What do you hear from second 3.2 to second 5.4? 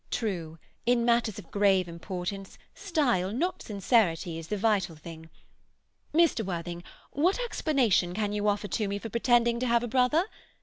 not sincerity is the vital thing.